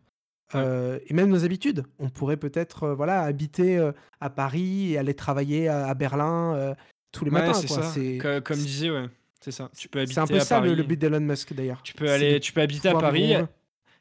[0.56, 1.84] Euh, et même nos habitudes.
[2.00, 3.91] On pourrait peut-être euh, voilà, habiter euh,
[4.22, 6.76] à Paris et aller travailler à, à Berlin
[7.12, 7.62] tous les Ouais, matins.
[7.68, 7.84] quoi.
[7.84, 8.41] ça.
[8.41, 9.08] Comme disait, ouais.
[9.41, 9.70] C'est ça.
[9.78, 10.76] Tu peux habiter c'est un peu à ça Paris.
[10.76, 11.82] le, but d'Elon Musk d'ailleurs.
[11.84, 13.36] Tu peux aller, tu peux habiter à Paris.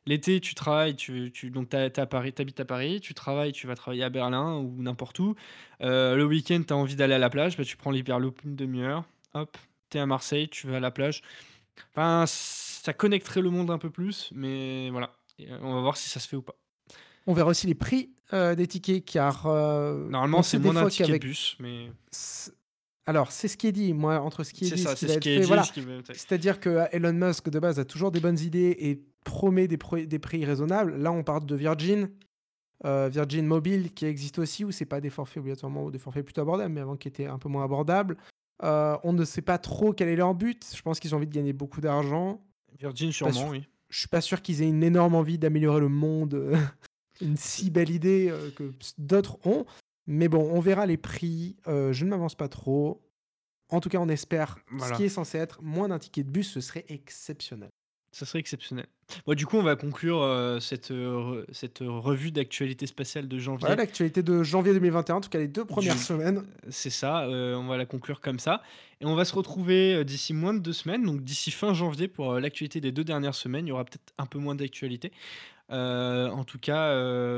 [0.07, 3.75] L'été, tu travailles, tu, tu donc à Paris, t'habites à Paris, tu travailles, tu vas
[3.75, 5.35] travailler à Berlin ou n'importe où.
[5.81, 9.05] Le week-end, t'as envie d'aller à la plage, bah, tu prends l'hyperloop une demi-heure.
[9.33, 9.57] Hop,
[9.89, 11.23] t'es à Marseille, tu vas à la plage.
[11.91, 15.11] Enfin, ça connecterait le monde un peu plus, mais voilà.
[15.39, 16.55] Et, euh, on va voir si ça se fait ou pas.
[17.27, 21.05] On verra aussi les prix euh, des tickets car euh, Normalement, c'est moins d'un ticket
[21.05, 21.91] de qu'avec bus, mais
[23.07, 23.93] alors c'est ce qui est dit.
[23.95, 25.47] Moi, entre ce qui est c'est dit, ça, ce ce qui est fait, dit.
[25.47, 25.65] voilà.
[26.13, 29.99] C'est-à-dire que Elon Musk, de base, a toujours des bonnes idées et promet des, pro-
[30.05, 30.97] des prix raisonnables.
[30.97, 32.11] Là, on parle de Virgin,
[32.85, 36.25] euh, Virgin Mobile, qui existe aussi, où c'est pas des forfaits obligatoirement ou des forfaits
[36.25, 38.17] plutôt abordables, mais avant qui étaient un peu moins abordables.
[38.63, 40.65] Euh, on ne sait pas trop quel est leur but.
[40.75, 42.43] Je pense qu'ils ont envie de gagner beaucoup d'argent.
[42.79, 43.33] Virgin, sûr.
[43.33, 43.67] sûrement, oui.
[43.95, 46.57] Je suis pas sûr qu'ils aient une énorme envie d'améliorer le monde, euh,
[47.21, 49.67] une si belle idée euh, que d'autres ont.
[50.09, 51.55] Mais bon, on verra les prix.
[51.69, 53.09] Euh, je ne m'avance pas trop.
[53.69, 54.93] En tout cas, on espère Voilà.
[54.93, 57.71] ce qui est censé être moins d'un ticket de bus, ce serait exceptionnel.
[58.15, 58.87] Ça serait exceptionnel.
[59.27, 63.39] Bon, du coup, on va conclure, heu, cette, re cette, heu, revue d'actualité spatiale de
[63.39, 63.67] janvier.
[63.67, 66.45] Voilà l'actualité de janvier 2021, en tout cas les 2 premières Du semaines.
[66.71, 68.63] c'est ça, on va la conclure comme ça
[69.01, 72.35] et on va se retrouver, d'ici moins de 2 semaines, donc d'ici fin janvier pour,
[72.35, 73.67] l'actualité des 2 dernières semaines.
[73.67, 75.11] Il y aura peut-être un peu moins d'actualité.
[75.71, 76.93] En tout cas,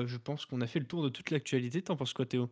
[0.06, 1.80] je pense qu'on a fait le tour de toute l'actualité.
[1.80, 2.50] Tu en penses quoi, Théo?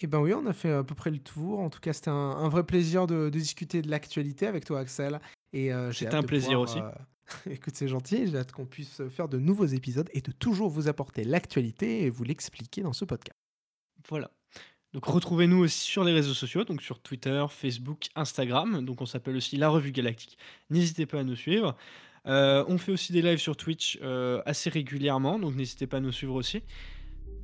[0.00, 1.60] Eh ben oui, on a fait à peu près le tour.
[1.60, 4.80] En tout cas, c'était un, un vrai plaisir de, de discuter de l'actualité avec toi,
[4.80, 5.20] Axel.
[5.52, 6.78] Et euh, C'était un plaisir pouvoir, aussi.
[6.78, 6.90] euh,
[7.50, 8.26] Écoute, c'est gentil.
[8.28, 12.10] J'ai hâte qu'on puisse faire de nouveaux épisodes et de toujours vous apporter l'actualité et
[12.10, 13.36] vous l'expliquer dans ce podcast.
[14.08, 14.30] Voilà.
[14.92, 18.84] Donc retrouvez-nous aussi sur les réseaux sociaux, donc sur Twitter, Facebook, Instagram.
[18.84, 20.36] Donc on s'appelle aussi La Revue Galactique.
[20.68, 21.76] N'hésitez pas à nous suivre.
[22.26, 26.00] Euh, on fait aussi des lives sur Twitch euh, assez régulièrement, donc n'hésitez pas à
[26.00, 26.62] nous suivre aussi.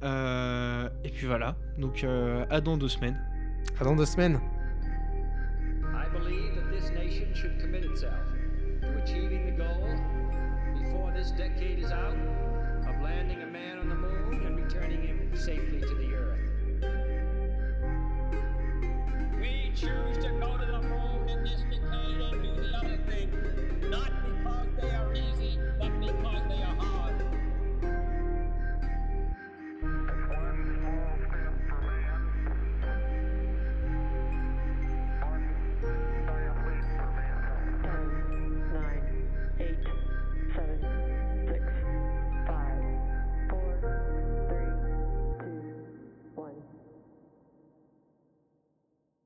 [0.03, 3.19] Euh, et puis voilà, donc euh, à dans deux semaines.
[3.81, 4.41] À dans deux semaines.
[5.83, 8.28] I believe that this nation should commit itself
[11.29, 12.17] this decade is out
[12.89, 16.39] of landing a man on the moon and returning him safely to the earth.
[19.39, 20.08] We choose